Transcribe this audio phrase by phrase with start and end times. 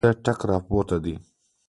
[0.05, 1.13] څه ټکه راپرېوته.